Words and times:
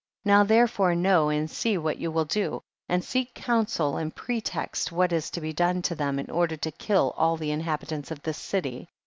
36. 0.23 0.27
Now 0.27 0.43
therefore 0.43 0.95
know 0.95 1.29
and 1.29 1.47
see 1.47 1.77
what 1.77 1.99
you 1.99 2.09
will 2.09 2.25
do, 2.25 2.63
and 2.89 3.03
seek 3.03 3.35
counsel 3.35 3.97
and 3.97 4.15
pretext 4.15 4.91
what 4.91 5.13
is 5.13 5.29
to 5.29 5.39
be 5.41 5.53
done 5.53 5.83
to 5.83 5.93
them, 5.93 6.17
in 6.17 6.31
order 6.31 6.57
to 6.57 6.71
kill 6.71 7.13
all 7.15 7.37
the 7.37 7.49
inhabi 7.51 7.85
tants 7.85 8.09
of 8.09 8.23
this 8.23 8.39
city. 8.39 8.87